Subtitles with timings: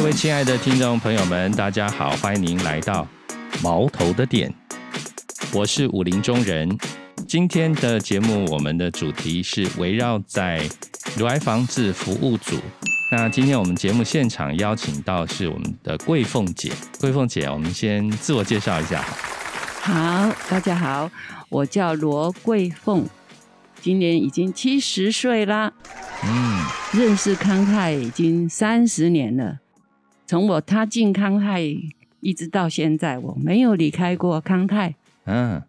[0.00, 3.06] 各位亲爱的听众朋友们，大家好，欢迎您来到
[3.62, 4.50] 毛头的点，
[5.52, 6.74] 我是武林中人。
[7.28, 10.66] 今天的节目，我们的主题是围绕在
[11.18, 12.56] 乳癌防治服务组。
[13.12, 19.04] 那今天我们节目现场邀请到是我们的桂凤姐，桂凤姐，我们先自我介绍一下。
[19.82, 21.10] 好，大家好，
[21.50, 23.06] 我叫罗桂凤，
[23.82, 25.70] 今年已经七十岁啦。
[26.24, 26.64] 嗯，
[26.94, 29.58] 认识康泰已经三十年了。
[30.30, 31.60] 从我踏进康泰
[32.20, 34.94] 一直到现在，我没有离开过康泰。
[35.24, 35.60] 嗯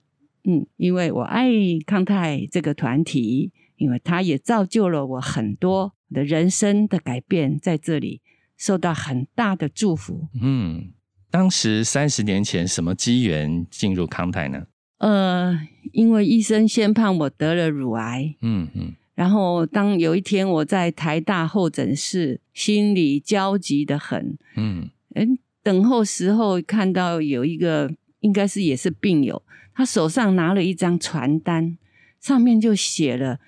[0.44, 1.50] 嗯，因为我爱
[1.84, 8.22] 康泰这个团体，因为它也造就了我很多的人生的改变，在这里
[8.56, 10.28] 受到很大的祝福。
[10.40, 10.92] 嗯，
[11.32, 14.68] 当时三十年前什么机缘进入康泰呢？
[15.00, 15.59] 呃，
[15.92, 18.36] 因为医生宣判我得了乳癌。
[18.44, 18.94] 嗯嗯。
[19.14, 24.38] 然后，当有一天我在台大候诊室，心里焦急的很。
[24.56, 25.28] 嗯，哎，
[25.62, 31.78] 等候时候看到有一个，应该是也是病友，他手上拿了一张传单，
[32.20, 33.40] 上面就写了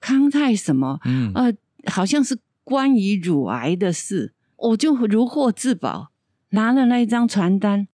[0.00, 1.54] 康泰什么，嗯，呃，
[1.86, 4.34] 好像是关于乳癌的事。
[4.56, 6.10] 我就如获至宝，
[6.50, 7.86] 拿了那一张传单，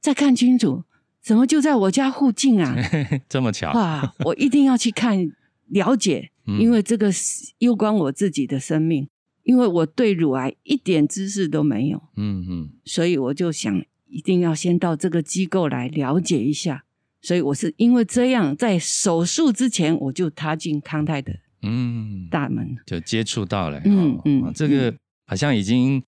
[0.00, 0.84] 再看清楚，
[1.22, 2.76] 怎么就在我家附近啊？
[3.28, 4.14] 这么巧哇！
[4.24, 5.30] 我一定要去看
[5.68, 6.30] 了解。
[6.58, 7.10] 因为这个
[7.58, 9.08] 攸关我自己的生命，
[9.42, 16.84] 因为我对乳癌一点知识都没有，嗯嗯，所以我就想一定要先到这个机构来了解一下。
[17.20, 24.94] 所以我是因为这样，在手术之前我就踏进康泰的嗯大门，就接触到了，嗯嗯，这个
[25.26, 26.00] 好像已经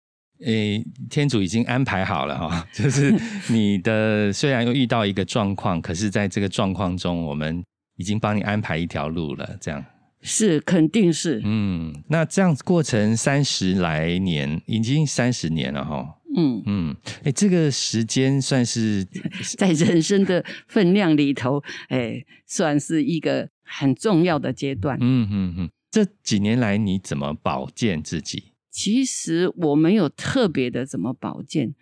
[0.44, 3.12] 诶天主已经安排好了哈， 就是
[3.48, 7.62] 你的虽然又遇到一个状况，可是在这个状况中，我们
[7.96, 9.84] 已经帮你安排一条路了，这样。
[10.22, 11.40] 是，肯定是。
[11.44, 16.16] 嗯，那这样过程三十来年，已经三十年了哈。
[16.36, 19.04] 嗯嗯，哎，这个时间算是
[19.58, 24.96] 在人生的分量里头，哎，算是一个很重要的阶段。
[25.00, 28.52] 嗯嗯嗯，这几年来你怎么保健自己？
[28.70, 31.74] 其实我没有特别的怎么保健，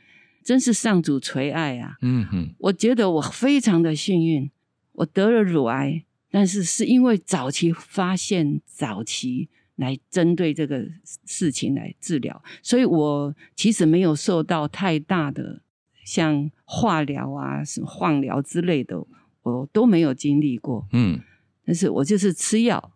[0.42, 1.96] 真是上主垂爱啊。
[2.00, 4.50] 嗯哼，我觉得我非常的幸运，
[4.92, 6.04] 我得了乳癌。
[6.30, 10.86] 但是是因为早期发现、早期来针对这个
[11.24, 15.62] 事情来治疗，所以我其实没有受到太大的
[16.04, 19.06] 像化疗啊、什么放疗之类的，
[19.42, 20.86] 我都没有经历过。
[20.92, 21.20] 嗯，
[21.64, 22.92] 但是我就是吃药，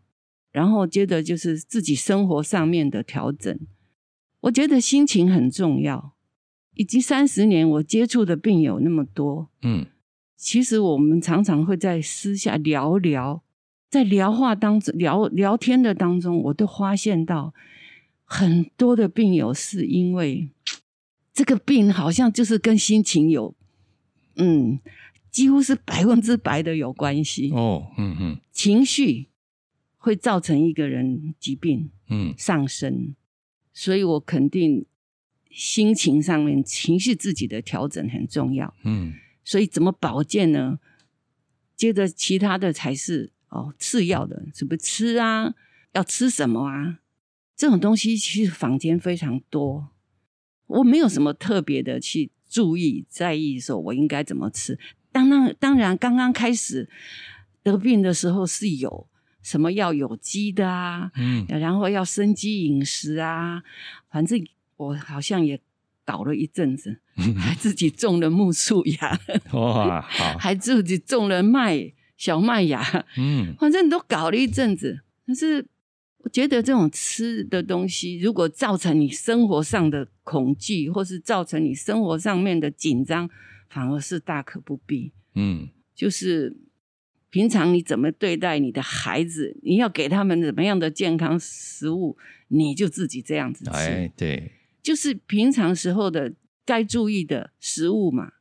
[0.50, 3.58] 然后接着就是自己生活上面的调整。
[4.40, 6.14] 我觉得心情很重要，
[6.74, 9.86] 以及三十年我接触的病友那么多，嗯。
[10.42, 13.44] 其实我们常常会在私下聊聊，
[13.88, 17.54] 在聊话当中聊聊天的当中，我都发现到
[18.24, 20.50] 很多的病友是因为
[21.32, 23.54] 这个病好像就是跟心情有，
[24.34, 24.80] 嗯，
[25.30, 29.28] 几乎是百分之百的有关系哦，嗯嗯，情绪
[29.96, 33.14] 会造成一个人疾病嗯上升，
[33.72, 34.84] 所以我肯定
[35.52, 39.14] 心情上面情绪自己的调整很重要，嗯。
[39.44, 40.78] 所以怎么保健呢？
[41.76, 45.54] 接着其他的才是哦次要的，怎么吃啊？
[45.92, 47.00] 要吃什么啊？
[47.56, 49.88] 这种东西其实坊间非常多，
[50.66, 54.78] 我没有什么特别的去注意在意，说我应该怎么吃。
[55.10, 56.88] 当然，当然，刚刚开始
[57.62, 59.08] 得病的时候是有
[59.42, 63.62] 什么要有机的啊，嗯，然后要生机饮食啊，
[64.08, 64.38] 反正
[64.76, 65.60] 我好像也。
[66.04, 67.00] 搞了一阵子，
[67.38, 69.18] 还自己种了木树芽，
[70.38, 72.82] 还自己种了麦小麦芽，
[73.16, 75.00] 嗯，反正都搞了一阵子。
[75.26, 75.64] 但是
[76.18, 83.28] 我觉得这种吃的东西，如果造成你生活上的恐惧，或是造成你生活上面的紧张，
[83.68, 85.12] 反而是大可不必。
[85.34, 86.56] 嗯，就是
[87.30, 92.16] 平常你怎么对待你的孩子，你要给他们怎么样的健康食物，
[92.48, 93.70] 你就自己这样子吃。
[93.70, 94.52] 哎，对。
[94.82, 96.34] 就是平常时候的
[96.66, 98.32] 该注意的食物嘛，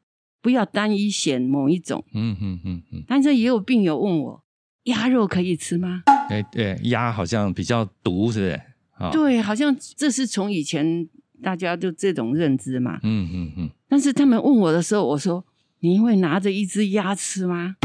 [0.41, 2.03] 不要单一选某一种。
[2.13, 3.03] 嗯嗯嗯嗯。
[3.07, 4.43] 但是也有病友问我，
[4.85, 6.03] 鸭肉可以吃吗？
[6.29, 9.11] 哎，对，鸭好像比较毒，是不是？
[9.11, 11.07] 对，好像这是从以前
[11.41, 12.99] 大家就这种认知嘛。
[13.03, 13.69] 嗯嗯嗯。
[13.87, 15.45] 但是他们问我的时候，我说
[15.81, 17.75] ：“你会拿着一只鸭吃吗？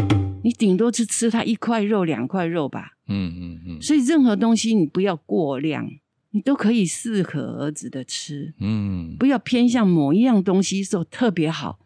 [0.44, 3.82] 你顶多是吃它一块肉、两块肉吧。”嗯嗯嗯。
[3.82, 5.90] 所以任何东西你不要过量。
[6.36, 11.78] 你都可以适可而止的吃，嗯，不要偏向某一样东西说特别好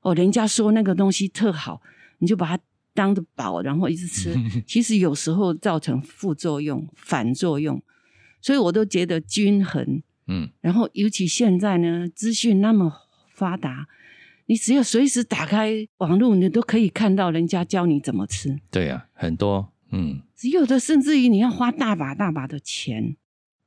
[0.00, 1.80] 哦，人家说那个东西特好，
[2.18, 2.60] 你就把它
[2.92, 4.34] 当着宝，然后一直吃，
[4.66, 7.80] 其实有时候造成副作用、反作用，
[8.40, 12.92] 所以我都觉得均衡嗯，然后尤其现在呢，资讯那么
[13.32, 13.86] 发达，
[14.46, 18.58] 你只要随时打开网络，你都可以看到人家教你怎么吃。
[18.68, 20.22] 对呀，很多，嗯，
[20.52, 23.16] 有的甚至于你要花大把大把的钱。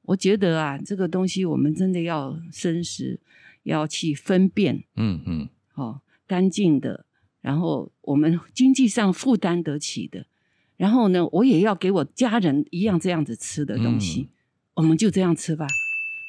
[0.05, 3.19] 我觉得啊，这个东西我们真的要深思，
[3.63, 7.05] 要去分辨，嗯嗯，哦，干净的，
[7.41, 10.27] 然后我们经济上负担得起的，
[10.77, 14.29] 然后呢，我也要给我家人一样这样子吃的东西，
[14.75, 15.65] 我们就这样吃吧，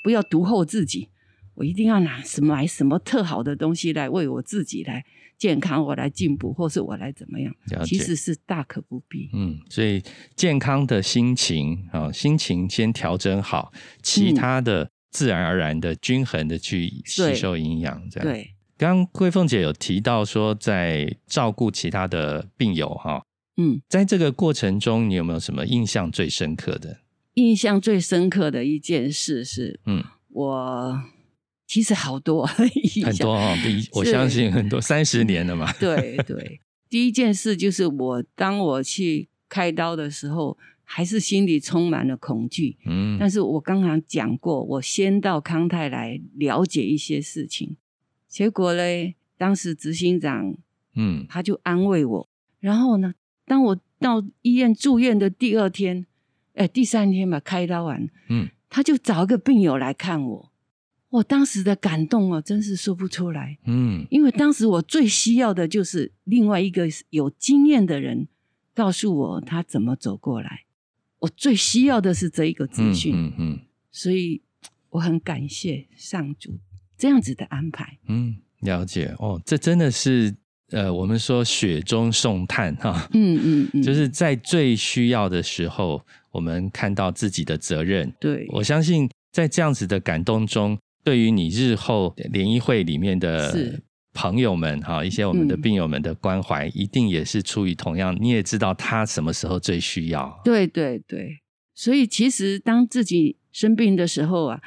[0.03, 1.09] 不要独厚自己，
[1.57, 5.05] 我一定要拿什么买什么特好的东西来为我自己来。
[5.39, 7.55] 健康，我来进步，或是我来怎么样？
[7.85, 9.29] 其实是大可不必。
[9.35, 10.03] 嗯，所以
[10.35, 13.71] 健康的心情啊，心情先调整好，
[14.03, 18.09] 其他的自然而然的均衡的去吸收营养。
[18.09, 18.27] 这样。
[18.27, 18.51] 对。
[18.79, 23.23] 刚刚桂凤姐有提到说，在照顾其他的病友哈，
[23.59, 27.01] 嗯，在这个过程中，你有没有什么印象最深刻的？
[27.35, 31.03] 印象最深刻的一件事是，嗯，我。
[31.67, 33.57] 其实好多，很多哦。
[33.63, 35.71] 第一，我相信很多三十年了嘛。
[35.81, 42.77] 对对，第一件事就是我当我去开刀的时候，还是心里充满了恐惧。
[42.87, 47.77] 嗯，但是我刚刚讲过，我先到康泰来了解一些事情，
[48.29, 50.55] 结果嘞，当时执行长，
[50.95, 52.29] 嗯，他就安慰我。
[52.61, 53.15] 然后呢，
[53.45, 56.07] 当我到医院住院的第二天，
[56.55, 60.53] 哎，第三天吧，开刀完，嗯，他就找一个病友来看我。
[61.17, 63.57] 我当时的感动哦，真是说不出来。
[63.65, 68.29] 嗯，因为当时我最需要的就是另外一个有经验的人
[68.75, 70.65] 告诉我他怎么走过来。
[71.21, 73.15] 我最需要的是这一个资讯。
[73.17, 73.61] 嗯嗯，
[73.91, 74.43] 所以
[74.91, 76.59] 我很感谢上主
[76.99, 77.99] 这样子的安排。
[78.09, 80.35] 嗯，了解哦，这真的是
[80.71, 83.09] 呃，我们说雪中送炭哈。
[83.15, 88.13] 嗯嗯嗯，就是在最需要的时候，我们看到自己的责任。
[88.21, 90.79] 对，我相信在这样子的感动中。
[91.07, 93.81] 对于你日后联谊会里面的
[94.13, 100.41] 朋友们哈，一些我们的病友们的关怀，一定也是出于同样，你也知道他什么时候最需要。
[100.43, 101.43] 对对对，
[101.77, 104.61] 所以其实当自己生病的时候啊，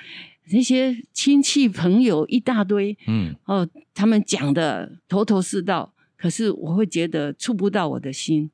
[0.53, 3.35] 那些亲戚朋友一大堆，嗯。
[3.43, 8.49] 哦，他们讲的头头是道，可是我会觉得触不到我的心。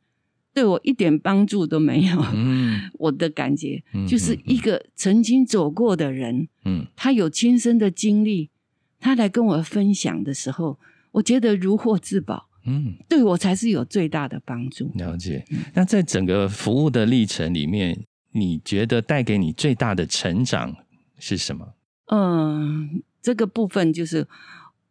[0.56, 2.18] 对我一点帮助都没有。
[2.34, 8.50] 嗯， 我的感觉就是一个曾经走过的人，嗯，他有亲身的经历，
[9.02, 10.80] 他来跟我分享的时候，
[11.12, 12.48] 我觉得如获至宝。
[12.68, 14.90] 嗯，对我才是有最大的帮助。
[14.96, 15.46] 了解。
[15.74, 20.74] 那在整个服务的历程里面，你觉得带给你最大的成长
[21.20, 21.74] 是什么？
[22.08, 24.26] 嗯，这个部分就是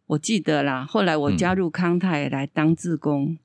[0.09, 0.85] 我记得啦。
[0.85, 3.39] 后来我加入康泰来当志工。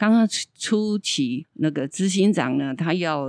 [0.00, 0.26] 刚刚
[0.58, 3.28] 初期，那个执行长呢，他要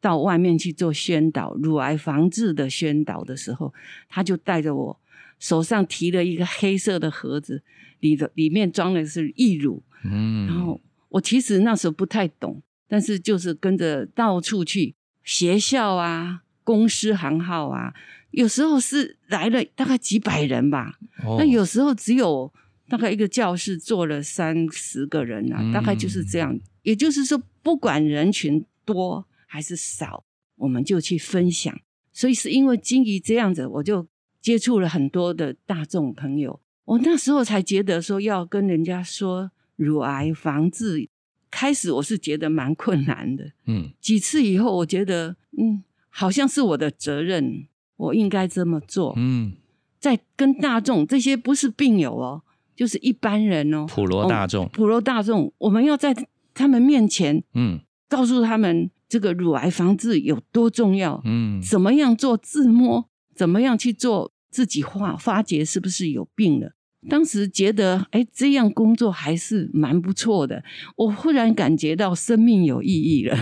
[0.00, 3.72] 到外面去做宣导乳癌防治的宣导的时候，
[4.08, 5.00] 他就带着我，
[5.38, 7.62] 手上提了一个黑色的盒子，
[8.00, 9.80] 里的里面装的是义乳。
[10.02, 17.94] 嗯，然后我其实那时候不太懂，但是就是跟着到处去学校啊、公司行号啊，
[18.32, 20.98] 有时候是来了大概几百人吧，
[21.38, 22.52] 那有时候只有。
[22.88, 26.58] 大概一个教室坐了三十个人啊，大概就是这样。
[26.82, 30.24] 也就是说，不管人群多还是少，
[30.56, 31.78] 我们就去分享。
[32.12, 34.06] 所以是因为经于这样子，我就
[34.40, 36.58] 接触了很多的大众朋友。
[36.86, 41.06] 我那时候才觉得说要跟人家说乳癌防治，
[41.50, 43.52] 开始我是觉得蛮困难的。
[43.66, 49.12] 嗯，几次以后，我觉得嗯，好像是我的责任，我应该这么做。
[49.18, 49.52] 嗯，
[50.00, 52.42] 在跟大众这些不是病友哦。
[52.78, 56.14] 就是一般人哦，普罗大众，普罗大众，我们要在
[56.54, 66.70] 他们面前，嗯，告诉他们这个乳癌防治有多重要，嗯，怎么样做自摸，怎么样去做自己化发觉是不是有病了。
[67.08, 70.62] 当时觉得，哎，这样工作还是蛮不错的。
[70.96, 73.36] 我忽然感觉到生命有意义了，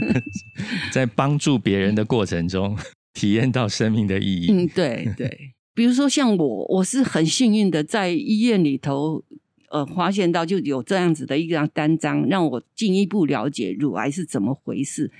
[0.92, 2.76] 在帮助别人的过程中，
[3.14, 4.52] 体验到生命的意义。
[4.52, 5.54] 嗯，对对。
[5.72, 9.22] 比如说像我，我是很幸运的，在医院里头，
[9.70, 15.10] 呃，发现到就有这样子的一张单张，让我进一步了解乳癌是怎么回事。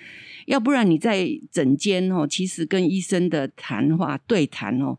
[0.46, 4.98] 要不然你在诊间哦，其实跟医生的谈话对谈哦，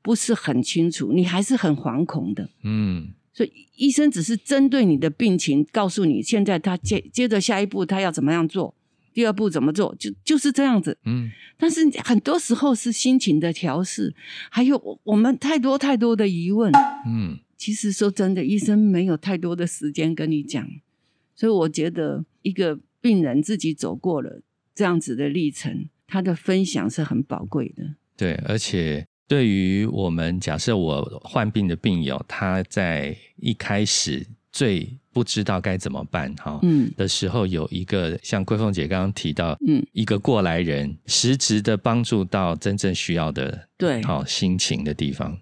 [0.00, 2.48] 不是很清楚，你还是很惶恐的。
[2.62, 8.74] 嗯，所以医生只是针对你的病情，告诉你现在他接接着下一步他要怎么样做。
[9.12, 9.94] 第二步怎么做？
[9.98, 10.96] 就就是这样子。
[11.04, 14.14] 嗯，但是很多时候是心情的调试，
[14.50, 16.72] 还有我们太多太多的疑问。
[17.06, 20.66] 嗯，其实说真的，医生没有太多的时间跟你讲，
[21.34, 24.42] 所以我觉得一个病人自己走过了
[24.74, 27.94] 这样子的历程，他的分享是很宝贵的。
[28.16, 29.06] 对，而且。
[29.28, 36.90] 对于我们假设我患病的病友，他在一开始最不知道该怎么办哈，嗯。
[36.96, 45.38] 的时候，有一个像桂凤姐刚刚提到，嗯，一个过来人，实质的帮助到真正需要的，对，好心情的地方。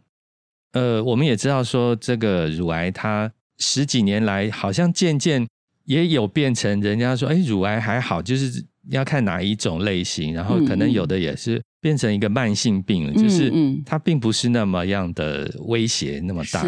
[0.73, 5.47] 呃，我们也知道说，这个乳癌它十几年来好像渐渐
[5.85, 13.53] 也有变成人家说，哎，乳癌还好，就是要看哪一种类型，然后可能有的也是变成一个慢性病了，就是
[13.85, 16.65] 它并不是那么样的威胁那么大。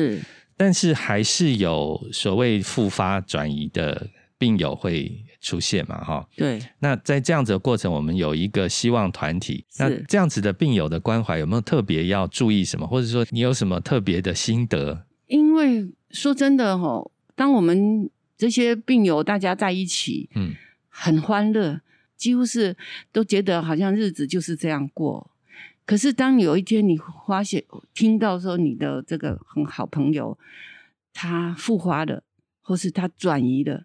[0.56, 6.02] 但是还是有所谓复发转移的病友会出现嘛？
[6.02, 6.60] 哈，对。
[6.78, 9.64] 那在这样子的过程，我们有一个希望团体。
[9.78, 12.86] 那这样子的病友的关怀有没有特别要注意什么？
[12.86, 15.04] 或者说你有什么特别的心得？
[15.26, 20.54] 因为说真的哈，当我们这些病友大家在一起，嗯，
[20.88, 21.80] 很欢乐，
[22.16, 22.76] 几乎是
[23.10, 25.31] 都觉得好像日子就是这样过。
[25.84, 30.38] 可是，当有一天你发现、听到说你的这个很好朋友
[31.12, 32.22] 他复发了，
[32.62, 33.84] 或是他转移了，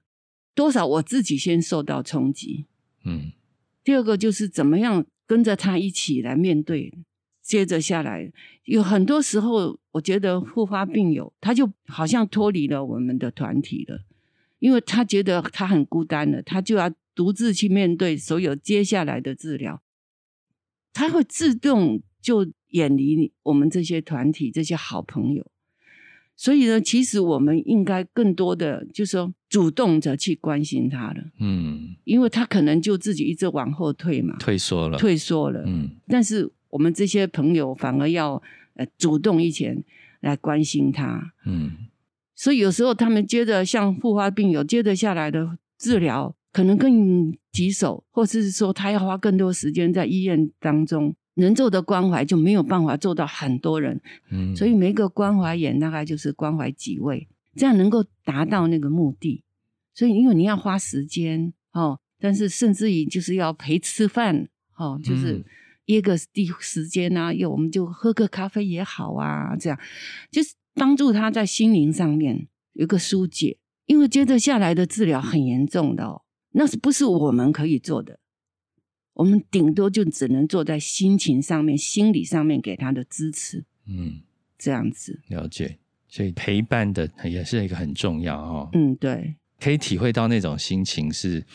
[0.54, 2.66] 多少我自己先受到冲击。
[3.04, 3.32] 嗯。
[3.84, 6.94] 第二个就是怎么样跟着他一起来面对，
[7.42, 8.32] 接着下来
[8.66, 14.02] 有很多时候，我觉得复发病友他就好像脱离了我们的团体了，
[14.60, 19.82] 因为他觉得他很孤单了，他就要独自去面对所有接下来的治疗。
[20.94, 25.46] 他会自动就远离我们这些团体、这些好朋友，
[26.36, 31.24] 所以呢，其实我们应该更多的，就是说主动着去关心他了。
[31.40, 35.64] 嗯，因为他可能就自己一直往后退嘛，退缩了，退缩了。
[35.66, 38.42] 嗯，但是我们这些朋友反而要
[38.76, 39.78] 呃主动一些
[40.20, 41.34] 来关心他。
[41.46, 41.72] 嗯，
[42.36, 46.36] 所以有时候他们接着像复发病友接着下来的治疗。
[46.58, 54.02] 可能更棘手，或者是说他要花更多时间在医院当中，能做的关怀就没有办法做到很多人。
[54.32, 59.44] 嗯，所以每个关怀眼大概就是关怀几位，这样能够达到那个目的。
[59.94, 65.46] 所以因为你要花时间哦，但是甚至于就是要陪吃饭哦，就是
[65.86, 69.80] 约个地时间啊，又我们就喝个咖啡也好啊，这样
[70.32, 76.24] 就是帮助他在心灵上面有个疏解，因为接着下来的治疗很严重的哦。
[76.58, 78.20] 那是不是我们可以做的？
[79.14, 83.64] 我们顶多就只能坐在心情上面、心理上面给他的支持。
[83.86, 84.22] 嗯，
[84.58, 88.70] 这样子了解，所以陪伴的也是一个很重要哦。
[88.74, 91.46] 嗯，对，可以体会到那种心情是，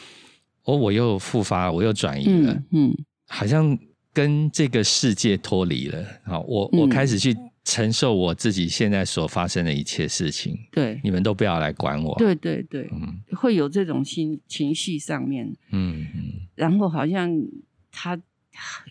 [0.64, 2.96] 哦，我又复发，我又转移了，嗯，
[3.28, 3.76] 好像
[4.12, 6.06] 跟这个世界脱离了。
[6.24, 7.36] 好，我我开始去。
[7.64, 12.14] 承受我自己现在所发生的一切事情，对，你们都不要来管我。
[12.18, 16.22] 对对对，嗯，会有这种心情绪上面，嗯嗯，
[16.56, 17.30] 然后好像
[17.90, 18.20] 他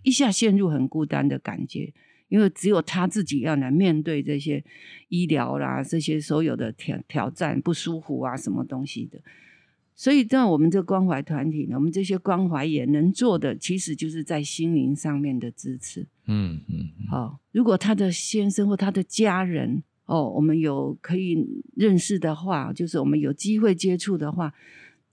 [0.03, 1.93] 一下陷入很孤单的感觉，
[2.29, 4.63] 因为只有他自己要来面对这些
[5.09, 9.19] 医疗啦，这些所有的挑挑战、不舒服啊，什么东西的。
[10.01, 16.07] 所以，在我们这关怀团体呢，我们这些关怀也能做的，其实就是在心灵上面的支持。
[16.25, 16.89] 嗯嗯。
[17.07, 24.51] 好，如果他的先生或他的家人哦，我们有可以认识的话，就是我们有机会接触的话，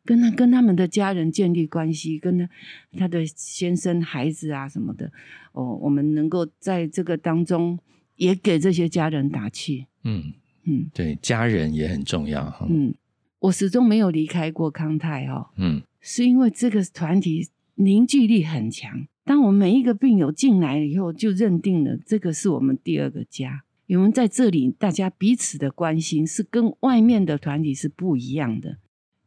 [0.07, 2.49] 跟他跟他们的家人建立关系，跟他
[2.97, 5.13] 他的先生、孩子啊什么的，
[5.53, 7.79] 哦，我们能够在这个当中
[8.17, 9.85] 也给这些家人打气。
[10.05, 10.33] 嗯
[10.65, 12.67] 嗯，对，家人也很重要哈。
[12.71, 12.95] 嗯。
[13.41, 19.07] 我始终没有离开过康泰哦，嗯，是因为这个团体凝聚力很强。
[19.25, 23.65] 当我们每一个病友进来以后，就认定了这个是我们第二个家。
[23.89, 28.79] 我们在这里，大家彼此的关心是跟外面的团体是不一样的，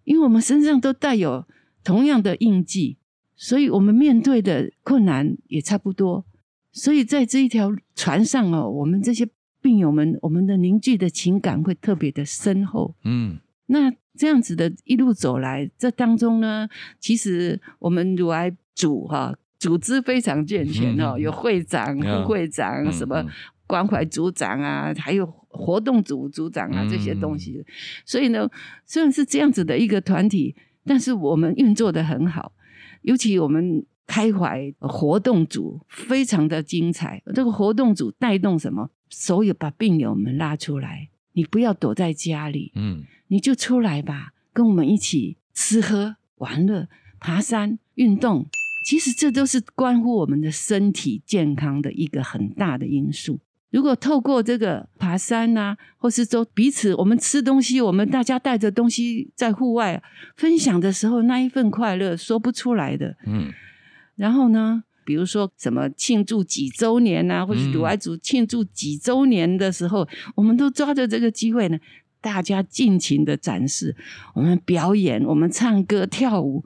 [0.03, 1.48] 因为我们身上都带有
[1.84, 2.98] 同样的印记，
[3.36, 6.25] 所以我们面对的困难也差不多。
[6.72, 9.27] 所以在这一条船上哦，我们这些
[9.62, 12.96] 病友们，我们的凝聚的情感会特别的深厚。
[13.03, 13.94] 嗯，那。
[14.22, 23.25] 这样子的一路走来，这当中呢，其实我们乳癌组哈组织非常健全哦，有会长、副会长、什么
[23.66, 27.66] 关怀组长啊，还有活动组组长啊这些东西。
[28.06, 28.48] 所以呢，
[28.86, 32.54] 虽然是这样子的一个团体，但是我们运作的很好，
[33.01, 37.24] 尤其我们开怀活动组非常的精彩。
[37.34, 38.92] 这个活动组带动什么？
[39.10, 43.04] 所有把病友们拉出来，你不要躲在家里，嗯。
[43.31, 48.45] 你就出来吧，跟我们一起吃喝玩乐、爬山、运动。
[48.85, 53.39] 其实这都是关乎我们的身体健康的一个很大的因素。
[53.69, 60.03] 如果透过这个爬山啊，或是说彼此我们吃东西，我们大家带着东西在户外
[60.35, 63.15] 分享的时候，那一份快乐说不出来的。
[63.25, 63.50] 嗯。
[64.15, 71.79] 然后呢，比如说什么庆祝几周年啊，或是独爱组庆祝几周年的时候，我们都抓着这个机会呢，
[72.22, 73.96] 大家尽情的展示，
[74.34, 76.63] 我们表演，我们唱歌跳舞。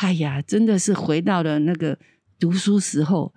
[0.00, 1.98] 哎呀，真的是回到了那个
[2.38, 3.32] 读书时候。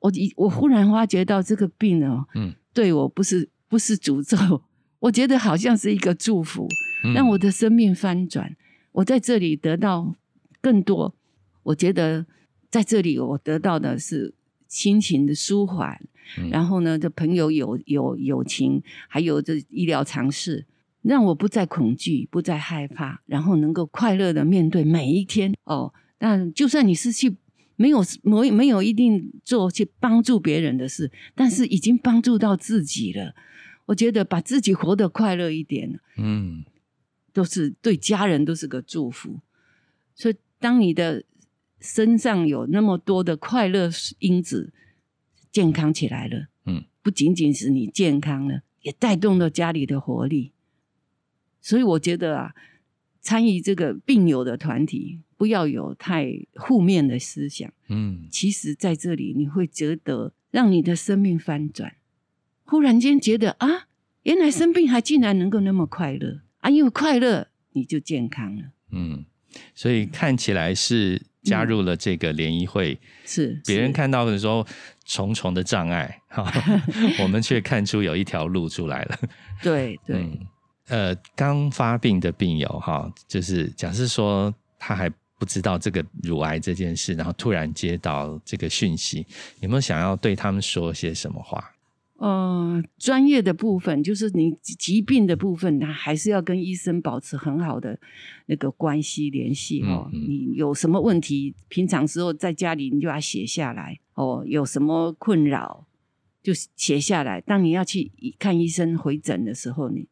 [0.00, 4.62] 我我忽然发觉到这个病哦，嗯，对我不是不是诅咒，
[5.00, 6.68] 我觉得好像是一个祝福，
[7.14, 8.54] 让我的生命翻转。
[8.92, 10.14] 我在这里得到
[10.60, 11.14] 更多，
[11.62, 12.26] 我觉得
[12.70, 14.34] 在这里我得到的是
[14.68, 15.98] 心情的舒缓，
[16.50, 20.66] 然后呢，这朋友友友友情，还有这医疗常识，
[21.04, 25.54] 让我不再恐惧，不再害怕，然后能够快乐的面对每一天。
[25.64, 27.36] 哦，那就算你是去
[27.76, 33.34] 没有没没有一定做去帮助别人的事，但是已经帮助到自己了。
[33.86, 36.64] 我觉得把自己活得快乐一点，嗯。
[37.34, 39.40] 都是对家人都是个祝福，
[40.14, 41.24] 所以当你的
[41.80, 44.72] 身上有那么多的快乐因子，
[45.50, 50.52] 健康起来了，嗯，不仅仅是你健康了，也带动了家里的活力。
[51.64, 52.54] 所以我觉得啊，
[53.22, 61.94] 参与这个病友的团体，不要有太负面的思想，嗯，其实在这里你会觉得让你的生命翻转，
[62.64, 63.88] 忽然间觉得啊，
[64.24, 66.42] 原来生病还竟然能够那么快乐。
[66.58, 68.62] 啊，因为快乐你就健康了。
[68.90, 69.24] 嗯，
[69.74, 74.66] 所以看起来是加入了这个联谊会，是别人看到的时候
[75.06, 76.52] 重重的障碍，哈，
[77.24, 79.18] 我们却看出有一条路出来了。
[79.62, 80.38] 对对，
[80.88, 89.26] 呃，刚发病的病友哈，就是假设说他还不知道这个乳癌这件事，然后突然接到这个讯息，
[89.60, 91.72] 有没有想要对他们说些什么话？
[92.16, 97.98] 呃，专业的部分就是你疾病的部分，他还是要跟医生保持很好的
[98.46, 100.08] 那个关系联系哦。
[100.12, 104.44] 你有什么问题，平常时候在家里你就要写下来哦。
[104.46, 105.84] 有什么困扰
[106.40, 107.40] 就写下来。
[107.40, 110.06] 当你要去看医生回诊的时候，你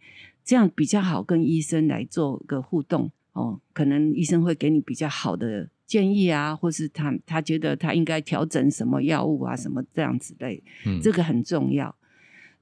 [0.45, 3.61] 这样比较好跟医生来做个互动哦。
[3.73, 5.69] 可能医生会给你比较好的。
[5.85, 11.95] 建议啊，或是他他觉得他应该调整什么药物啊，什么这样子类，嗯这个很重要。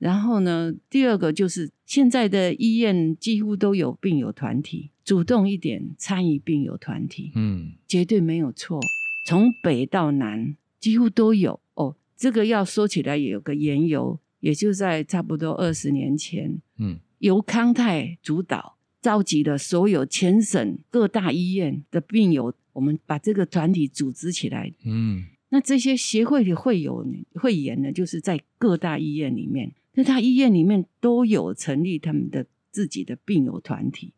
[0.00, 8.80] 然后呢，第二个就是现在的医院几乎都有病友团体，主动一点参与病友团体，嗯，绝对没有错。
[9.24, 11.94] 从北到南几乎都有哦。
[12.16, 22.52] 这个要说起来也有个缘由，也就在差不多二十年前，嗯，由康泰主导，召集了所有全省各大医院的病友。
[22.72, 27.04] 我们把这个团体组织起来，嗯，那这些协会的会友
[27.35, 34.12] 会员呢，就是在各大医院里面，各大医院里面都有成立他们的自己的病友团体，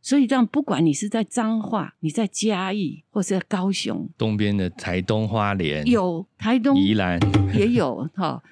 [0.00, 7.20] 所以这样不管你是在彰化、你在嘉义或是在高雄，东边的台东花莲有台东宜兰
[7.54, 8.42] 也有哈。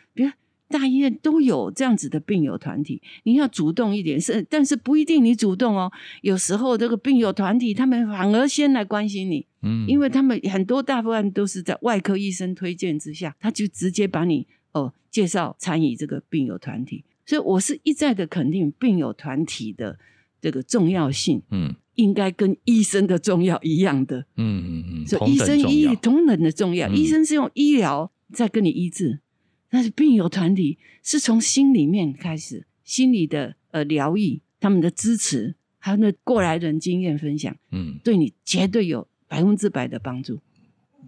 [0.68, 5.90] 大医院都有这样子的病友团体，你要主动一点，是但是不一定你主动哦。
[6.20, 17.04] 有时候这个病友团体他们反而先来关心你，嗯，因为他们很多大部分都是在外科医生推荐之下，他就直接把你哦介绍参与这个病友团体。
[17.24, 19.98] 所以我是一再的肯定病友团体的
[20.40, 29.20] 这个重要性，嗯，应该跟医生的重要一样的，嗯嗯嗯，所以医生医同等的重要，医生是用医疗在跟你医治。
[29.70, 40.40] 但是病友团体是从心里面开始，心理的呃疗愈，他们的支持，还有那过来人经验分享，嗯，对你绝对有百分之百的帮助。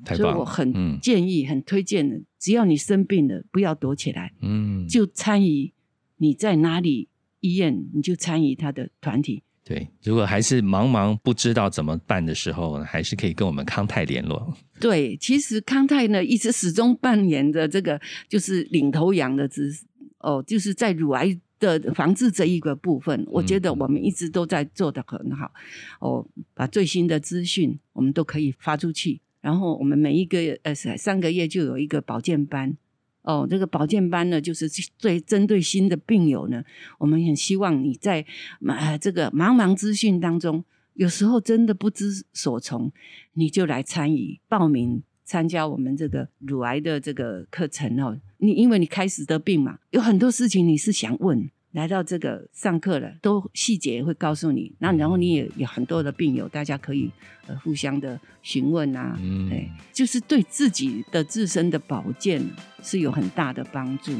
[0.06, 5.72] 所以我很建议、很推荐的，只要你生病了，不要躲起来，嗯，就参与
[6.16, 7.08] 你在哪里
[7.40, 9.42] 医院，你就参与他的团体。
[9.62, 14.52] 对，如果还是茫茫不知道怎么办的时候，还是可以跟我们康泰联络。
[14.80, 19.70] 对，其实康泰呢一直始终扮演着这个就是领头羊的姿
[20.18, 25.52] 哦，就是在乳癌的防治这一个部分，我觉得我们一直都在做的很好
[26.00, 32.76] 哦，把最新的资讯我们都可以发出去，然后我们每一个呃三个月就有一个保健班。
[33.22, 36.64] 哦，这个保健班呢，就是最针对新的病友呢，
[36.98, 38.24] 我们很希望你在
[38.66, 42.90] 呃这个茫茫资讯当中，有时候真的不知所从，
[43.34, 48.18] 你就来参与报名参加我们这个乳癌的这个课程哦。
[48.38, 51.50] 你因为你开始得病嘛，有很多事情你是想问。
[51.72, 54.72] 来到这个上课了，都细节会告诉你。
[54.78, 57.10] 那然后你也有很多的病友，大家可以
[57.46, 59.18] 呃互相的询问啊，
[59.50, 62.42] 哎，就是对自己的自身的保健
[62.82, 64.12] 是有很大的帮助。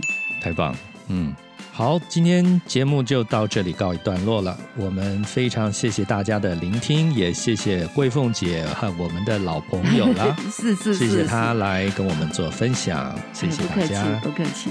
[0.43, 0.75] 太棒，
[1.09, 1.35] 嗯。
[1.73, 4.59] 好，今天节目就到这里告一段落了。
[4.77, 10.37] 我们非常谢谢大家的聆听，也谢谢桂凤姐和我们的老朋友了。
[10.51, 14.69] 是是，谢谢她来跟我们做分享，谢谢大家，不客气。